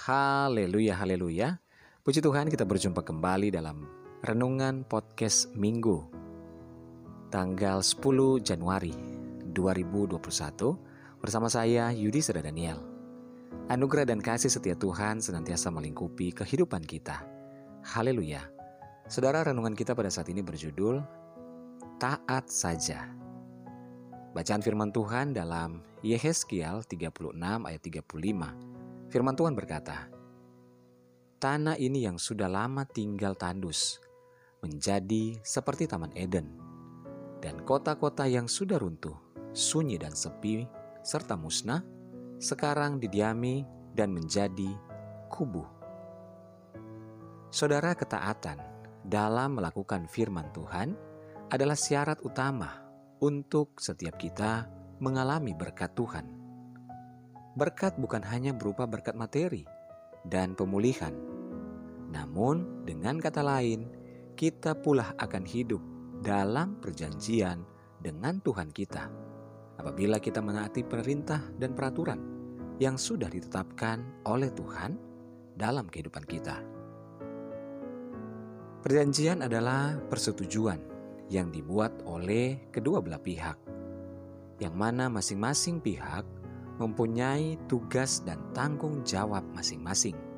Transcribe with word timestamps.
Haleluya, 0.00 0.96
haleluya. 0.96 1.60
Puji 2.00 2.24
Tuhan 2.24 2.48
kita 2.48 2.64
berjumpa 2.64 3.04
kembali 3.04 3.52
dalam 3.52 3.84
Renungan 4.24 4.80
Podcast 4.88 5.52
Minggu 5.52 6.08
Tanggal 7.28 7.84
10 7.84 8.00
Januari 8.40 8.96
2021 9.52 10.16
Bersama 11.20 11.52
saya 11.52 11.92
Yudi 11.92 12.24
Seda 12.24 12.40
Daniel. 12.40 12.80
Anugerah 13.68 14.08
dan 14.08 14.24
kasih 14.24 14.48
setia 14.48 14.72
Tuhan 14.72 15.20
senantiasa 15.20 15.68
melingkupi 15.68 16.32
kehidupan 16.32 16.80
kita. 16.80 17.20
Haleluya. 17.84 18.40
Saudara 19.04 19.44
renungan 19.44 19.76
kita 19.76 19.92
pada 19.92 20.08
saat 20.08 20.32
ini 20.32 20.40
berjudul 20.40 21.04
Taat 22.00 22.48
Saja. 22.48 23.04
Bacaan 24.32 24.64
firman 24.64 24.96
Tuhan 24.96 25.36
dalam 25.36 25.84
Yehezkiel 26.00 26.88
36 26.88 27.36
ayat 27.68 27.82
35 27.84 28.79
Firman 29.10 29.34
Tuhan 29.34 29.58
berkata, 29.58 30.06
tanah 31.42 31.74
ini 31.82 32.06
yang 32.06 32.14
sudah 32.14 32.46
lama 32.46 32.86
tinggal 32.86 33.34
tandus, 33.34 33.98
menjadi 34.62 35.34
seperti 35.42 35.90
Taman 35.90 36.14
Eden, 36.14 36.54
dan 37.42 37.66
kota-kota 37.66 38.30
yang 38.30 38.46
sudah 38.46 38.78
runtuh, 38.78 39.18
sunyi 39.50 39.98
dan 39.98 40.14
sepi, 40.14 40.62
serta 41.02 41.34
musnah, 41.34 41.82
sekarang 42.38 43.02
didiami 43.02 43.66
dan 43.98 44.14
menjadi 44.14 44.78
kubu. 45.26 45.66
Saudara 47.50 47.98
ketaatan 47.98 48.62
dalam 49.02 49.58
melakukan 49.58 50.06
firman 50.06 50.54
Tuhan 50.54 50.94
adalah 51.50 51.74
syarat 51.74 52.22
utama 52.22 52.78
untuk 53.18 53.82
setiap 53.82 54.14
kita 54.22 54.70
mengalami 55.02 55.50
berkat 55.50 55.98
Tuhan. 55.98 56.39
Berkat 57.58 57.98
bukan 57.98 58.22
hanya 58.22 58.54
berupa 58.54 58.86
berkat 58.86 59.18
materi 59.18 59.66
dan 60.22 60.54
pemulihan, 60.54 61.10
namun, 62.10 62.82
dengan 62.82 63.22
kata 63.22 63.42
lain, 63.42 63.86
kita 64.34 64.74
pula 64.74 65.14
akan 65.18 65.46
hidup 65.46 65.82
dalam 66.20 66.78
perjanjian 66.82 67.62
dengan 68.02 68.42
Tuhan 68.42 68.74
kita 68.74 69.06
apabila 69.80 70.20
kita 70.20 70.44
menaati 70.44 70.84
perintah 70.84 71.40
dan 71.56 71.72
peraturan 71.72 72.20
yang 72.76 73.00
sudah 73.00 73.30
ditetapkan 73.32 74.26
oleh 74.28 74.52
Tuhan 74.52 74.98
dalam 75.56 75.88
kehidupan 75.88 76.24
kita. 76.28 76.56
Perjanjian 78.80 79.44
adalah 79.44 79.96
persetujuan 80.08 80.80
yang 81.28 81.52
dibuat 81.52 82.00
oleh 82.08 82.72
kedua 82.72 83.04
belah 83.04 83.20
pihak, 83.20 83.56
yang 84.58 84.72
mana 84.72 85.12
masing-masing 85.12 85.84
pihak 85.84 86.24
mempunyai 86.80 87.60
tugas 87.68 88.24
dan 88.24 88.40
tanggung 88.56 89.04
jawab 89.04 89.44
masing-masing 89.52 90.30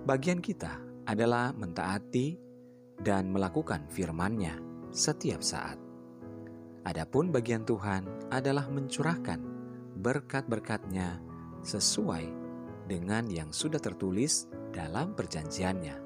Bagian 0.00 0.40
kita 0.40 0.80
adalah 1.04 1.52
mentaati 1.52 2.40
dan 3.04 3.28
melakukan 3.28 3.84
firman-Nya 3.92 4.56
setiap 4.88 5.44
saat. 5.44 5.76
Adapun 6.88 7.28
bagian 7.28 7.68
Tuhan 7.68 8.32
adalah 8.32 8.64
mencurahkan 8.72 9.44
berkat-berkatnya 10.00 11.20
sesuai 11.60 12.24
dengan 12.88 13.28
yang 13.28 13.52
sudah 13.52 13.76
tertulis 13.76 14.48
dalam 14.72 15.12
perjanjiannya. 15.12 15.96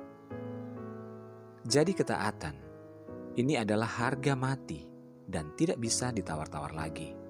Jadi 1.63 1.93
ketaatan 1.95 2.57
ini 3.39 3.55
adalah 3.55 3.87
harga 3.87 4.35
mati 4.35 4.83
dan 5.23 5.55
tidak 5.55 5.79
bisa 5.79 6.11
ditawar-tawar 6.11 6.75
lagi. 6.75 7.24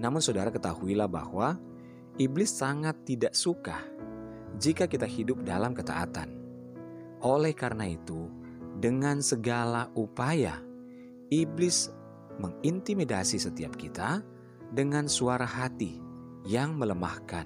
Namun 0.00 0.24
saudara 0.24 0.48
ketahuilah 0.48 1.04
bahwa 1.04 1.60
iblis 2.16 2.56
sangat 2.56 2.96
tidak 3.04 3.36
suka 3.36 3.76
jika 4.56 4.88
kita 4.88 5.04
hidup 5.04 5.44
dalam 5.44 5.76
ketaatan. 5.76 6.40
Oleh 7.20 7.52
karena 7.52 7.84
itu, 7.84 8.32
dengan 8.80 9.20
segala 9.20 9.92
upaya, 9.92 10.56
iblis 11.28 11.92
mengintimidasi 12.40 13.36
setiap 13.36 13.76
kita 13.76 14.24
dengan 14.72 15.04
suara 15.04 15.44
hati 15.44 16.00
yang 16.48 16.80
melemahkan 16.80 17.44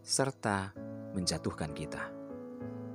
serta 0.00 0.72
menjatuhkan 1.12 1.76
kita. 1.76 2.08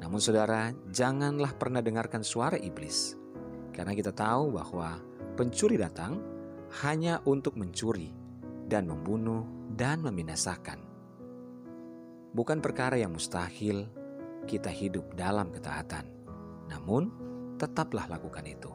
Namun, 0.01 0.17
saudara, 0.17 0.73
janganlah 0.89 1.53
pernah 1.53 1.85
dengarkan 1.85 2.25
suara 2.25 2.57
iblis, 2.57 3.13
karena 3.69 3.93
kita 3.93 4.09
tahu 4.09 4.49
bahwa 4.57 4.97
pencuri 5.37 5.77
datang 5.77 6.17
hanya 6.81 7.21
untuk 7.29 7.53
mencuri 7.53 8.24
dan 8.65 8.89
membunuh 8.89 9.45
dan 9.73 10.01
membinasakan. 10.01 10.81
Bukan 12.35 12.59
perkara 12.59 12.99
yang 12.99 13.15
mustahil 13.15 13.87
kita 14.45 14.67
hidup 14.67 15.15
dalam 15.15 15.49
ketaatan. 15.53 16.05
Namun, 16.67 17.09
tetaplah 17.55 18.09
lakukan 18.11 18.43
itu. 18.43 18.71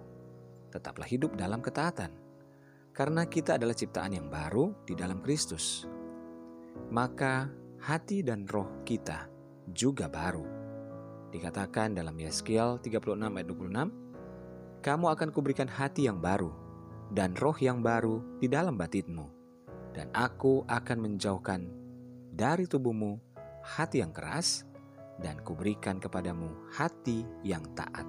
Tetaplah 0.73 1.05
hidup 1.05 1.37
dalam 1.37 1.61
ketaatan. 1.61 2.11
Karena 2.91 3.27
kita 3.27 3.61
adalah 3.61 3.77
ciptaan 3.77 4.17
yang 4.17 4.27
baru 4.27 4.75
di 4.89 4.97
dalam 4.99 5.23
Kristus. 5.23 5.87
Maka 6.91 7.47
hati 7.85 8.25
dan 8.25 8.49
roh 8.51 8.83
kita 8.83 9.31
juga 9.71 10.11
baru. 10.11 10.43
Dikatakan 11.31 11.95
dalam 11.95 12.19
Yeskiel 12.19 12.83
36 12.83 13.15
ayat 13.15 13.47
26, 13.47 14.83
Kamu 14.83 15.07
akan 15.13 15.29
kuberikan 15.31 15.71
hati 15.71 16.11
yang 16.11 16.19
baru 16.19 16.51
dan 17.15 17.39
roh 17.39 17.55
yang 17.61 17.79
baru 17.85 18.41
di 18.43 18.51
dalam 18.51 18.75
batinmu. 18.75 19.40
Dan 19.91 20.11
aku 20.15 20.63
akan 20.71 20.99
menjauhkan 21.03 21.67
dari 22.31 22.65
tubuhmu 22.71 23.19
hati 23.61 24.01
yang 24.01 24.15
keras, 24.15 24.65
dan 25.21 25.37
kuberikan 25.45 26.01
kepadamu 26.01 26.49
hati 26.73 27.23
yang 27.45 27.63
taat. 27.77 28.09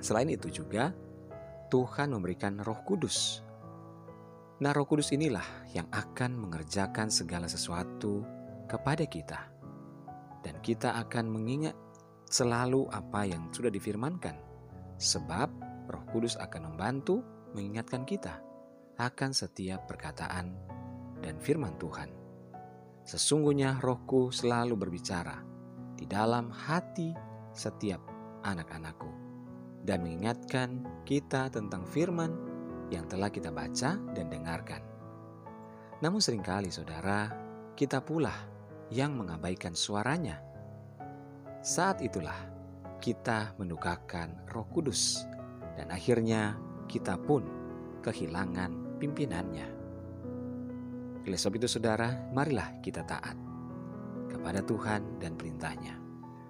Selain 0.00 0.28
itu 0.32 0.48
juga, 0.48 0.96
Tuhan 1.68 2.16
memberikan 2.16 2.56
roh 2.64 2.80
kudus. 2.88 3.44
Nah 4.56 4.72
roh 4.72 4.88
kudus 4.88 5.12
inilah 5.12 5.44
yang 5.76 5.84
akan 5.92 6.32
mengerjakan 6.32 7.12
segala 7.12 7.44
sesuatu 7.44 8.24
kepada 8.64 9.04
kita. 9.04 9.52
Dan 10.40 10.62
kita 10.64 10.96
akan 10.96 11.28
mengingat 11.28 11.76
selalu 12.32 12.88
apa 12.88 13.28
yang 13.28 13.52
sudah 13.52 13.68
difirmankan. 13.68 14.38
Sebab 14.96 15.48
roh 15.92 16.04
kudus 16.08 16.40
akan 16.40 16.72
membantu 16.72 17.20
mengingatkan 17.52 18.08
kita 18.08 18.45
akan 18.96 19.30
setiap 19.36 19.84
perkataan 19.84 20.56
dan 21.20 21.36
firman 21.36 21.76
Tuhan. 21.76 22.08
Sesungguhnya 23.06 23.78
rohku 23.78 24.32
selalu 24.32 24.74
berbicara 24.74 25.44
di 25.94 26.08
dalam 26.08 26.48
hati 26.50 27.12
setiap 27.52 28.02
anak-anakku 28.42 29.08
dan 29.86 30.02
mengingatkan 30.02 30.82
kita 31.06 31.52
tentang 31.52 31.86
firman 31.86 32.34
yang 32.90 33.06
telah 33.06 33.30
kita 33.30 33.52
baca 33.54 34.00
dan 34.16 34.26
dengarkan. 34.26 34.82
Namun 36.02 36.20
sering 36.20 36.42
kali 36.42 36.68
saudara, 36.68 37.30
kita 37.78 38.02
pula 38.02 38.34
yang 38.90 39.14
mengabaikan 39.14 39.76
suaranya. 39.76 40.42
Saat 41.62 42.02
itulah 42.02 42.36
kita 43.02 43.54
mendukakan 43.60 44.46
roh 44.50 44.66
kudus 44.70 45.26
dan 45.76 45.90
akhirnya 45.92 46.56
kita 46.86 47.18
pun 47.18 47.42
kehilangan 48.02 48.85
pimpinannya. 48.98 49.68
Oleh 51.26 51.38
sebab 51.38 51.58
itu 51.58 51.66
saudara, 51.66 52.30
marilah 52.30 52.78
kita 52.80 53.02
taat 53.02 53.34
kepada 54.30 54.62
Tuhan 54.62 55.18
dan 55.18 55.34
perintahnya. 55.34 55.98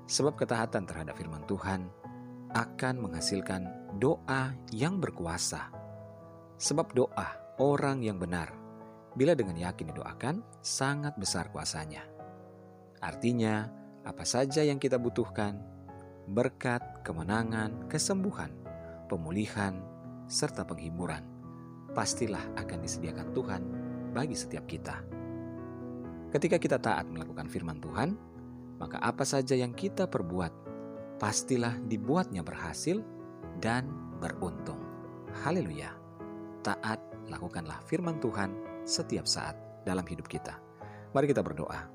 Sebab 0.06 0.38
ketaatan 0.38 0.86
terhadap 0.86 1.18
firman 1.18 1.42
Tuhan 1.48 1.88
akan 2.52 2.94
menghasilkan 3.02 3.92
doa 3.98 4.54
yang 4.70 5.00
berkuasa. 5.02 5.72
Sebab 6.56 6.92
doa 6.94 7.56
orang 7.58 8.04
yang 8.04 8.20
benar, 8.20 8.52
bila 9.16 9.32
dengan 9.32 9.56
yakin 9.56 9.92
didoakan, 9.92 10.44
sangat 10.60 11.16
besar 11.16 11.48
kuasanya. 11.48 12.04
Artinya, 13.00 13.68
apa 14.04 14.24
saja 14.28 14.60
yang 14.60 14.76
kita 14.76 15.00
butuhkan, 15.00 15.56
berkat, 16.28 17.02
kemenangan, 17.02 17.88
kesembuhan, 17.88 18.52
pemulihan, 19.08 19.80
serta 20.28 20.68
penghiburan, 20.68 21.24
pastilah 21.96 22.44
akan 22.60 22.84
disediakan 22.84 23.32
Tuhan 23.32 23.62
bagi 24.12 24.36
setiap 24.36 24.68
kita. 24.68 25.00
Ketika 26.28 26.60
kita 26.60 26.76
taat 26.76 27.08
melakukan 27.08 27.48
firman 27.48 27.80
Tuhan, 27.80 28.12
maka 28.76 29.00
apa 29.00 29.24
saja 29.24 29.56
yang 29.56 29.72
kita 29.72 30.04
perbuat 30.04 30.52
pastilah 31.16 31.80
dibuatnya 31.88 32.44
berhasil 32.44 33.00
dan 33.64 33.88
beruntung. 34.20 34.76
Haleluya. 35.40 35.96
Taat 36.60 37.00
lakukanlah 37.32 37.80
firman 37.88 38.20
Tuhan 38.20 38.52
setiap 38.84 39.24
saat 39.24 39.56
dalam 39.88 40.04
hidup 40.04 40.28
kita. 40.28 40.60
Mari 41.16 41.32
kita 41.32 41.40
berdoa. 41.40 41.88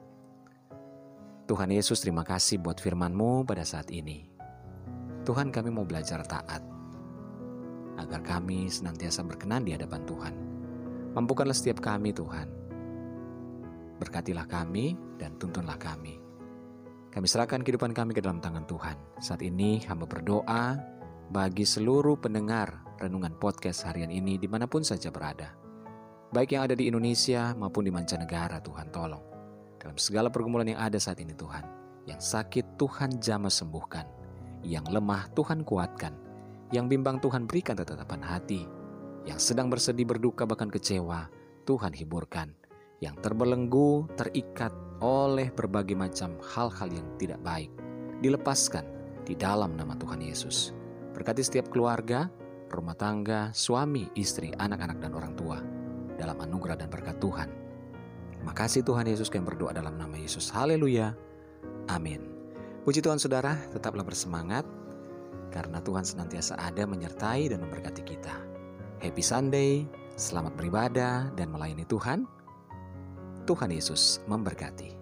Tuhan 1.45 1.69
Yesus 1.69 2.01
terima 2.01 2.25
kasih 2.25 2.57
buat 2.63 2.81
firman-Mu 2.81 3.45
pada 3.45 3.61
saat 3.61 3.93
ini. 3.93 4.25
Tuhan 5.21 5.53
kami 5.53 5.69
mau 5.69 5.85
belajar 5.85 6.23
taat 6.25 6.70
agar 8.01 8.25
kami 8.25 8.67
senantiasa 8.67 9.21
berkenan 9.21 9.63
di 9.63 9.77
hadapan 9.77 10.01
Tuhan 10.09 10.51
Mampukanlah 11.11 11.51
setiap 11.51 11.83
kami 11.83 12.15
Tuhan. 12.15 12.47
Berkatilah 13.99 14.47
kami 14.47 14.95
dan 15.19 15.35
tuntunlah 15.35 15.75
kami. 15.75 16.15
Kami 17.11 17.27
serahkan 17.27 17.67
kehidupan 17.67 17.91
kami 17.91 18.15
ke 18.15 18.23
dalam 18.23 18.39
tangan 18.39 18.63
Tuhan. 18.63 18.95
Saat 19.19 19.43
ini 19.43 19.83
hamba 19.91 20.07
berdoa 20.07 20.79
bagi 21.27 21.67
seluruh 21.67 22.15
pendengar 22.15 22.79
renungan 23.03 23.35
podcast 23.35 23.83
harian 23.83 24.07
ini 24.07 24.39
di 24.39 24.47
mana 24.47 24.71
pun 24.71 24.87
saja 24.87 25.11
berada. 25.11 25.51
Baik 26.31 26.55
yang 26.55 26.71
ada 26.71 26.79
di 26.79 26.87
Indonesia 26.87 27.51
maupun 27.59 27.83
di 27.83 27.91
mancanegara 27.91 28.63
Tuhan 28.63 28.87
tolong. 28.87 29.23
Dalam 29.83 29.99
segala 29.99 30.31
pergumulan 30.31 30.71
yang 30.71 30.79
ada 30.79 30.95
saat 30.95 31.19
ini 31.19 31.35
Tuhan. 31.35 31.67
Yang 32.07 32.23
sakit 32.23 32.79
Tuhan 32.79 33.19
jamah 33.19 33.51
sembuhkan. 33.51 34.07
Yang 34.63 34.95
lemah 34.95 35.27
Tuhan 35.35 35.67
kuatkan. 35.67 36.30
Yang 36.71 36.85
bimbang 36.95 37.19
Tuhan 37.19 37.51
berikan 37.51 37.75
ketetapan 37.75 38.23
hati. 38.23 38.63
Yang 39.27 39.51
sedang 39.51 39.67
bersedih 39.67 40.07
berduka 40.07 40.47
bahkan 40.47 40.71
kecewa 40.71 41.27
Tuhan 41.67 41.91
hiburkan. 41.91 42.55
Yang 43.03 43.15
terbelenggu 43.27 44.07
terikat 44.15 44.71
oleh 45.03 45.51
berbagai 45.51 45.99
macam 45.99 46.39
hal-hal 46.39 46.89
yang 46.89 47.07
tidak 47.19 47.43
baik 47.43 47.69
dilepaskan 48.21 48.85
di 49.27 49.35
dalam 49.35 49.75
nama 49.75 49.97
Tuhan 49.97 50.21
Yesus. 50.21 50.71
Berkati 51.11 51.43
setiap 51.43 51.67
keluarga, 51.73 52.31
rumah 52.71 52.95
tangga, 52.95 53.51
suami, 53.51 54.07
istri, 54.15 54.55
anak-anak, 54.55 55.03
dan 55.03 55.11
orang 55.11 55.33
tua 55.35 55.59
dalam 56.15 56.37
anugerah 56.39 56.79
dan 56.79 56.87
berkat 56.87 57.17
Tuhan. 57.19 57.49
Makasih 58.47 58.85
Tuhan 58.85 59.05
Yesus 59.05 59.27
yang 59.33 59.45
berdoa 59.45 59.75
dalam 59.75 59.97
nama 59.99 60.15
Yesus. 60.17 60.49
Haleluya. 60.49 61.13
Amin. 61.89 62.25
Puji 62.81 63.03
Tuhan 63.03 63.21
saudara, 63.21 63.57
tetaplah 63.69 64.01
bersemangat 64.01 64.65
karena 65.51 65.83
Tuhan 65.83 66.07
senantiasa 66.07 66.55
ada 66.57 66.87
menyertai 66.87 67.51
dan 67.51 67.61
memberkati 67.67 68.01
kita. 68.07 68.35
Happy 69.03 69.21
Sunday, 69.21 69.83
selamat 70.15 70.55
beribadah 70.55 71.29
dan 71.35 71.51
melayani 71.51 71.83
Tuhan. 71.85 72.23
Tuhan 73.45 73.69
Yesus 73.73 74.23
memberkati. 74.31 75.00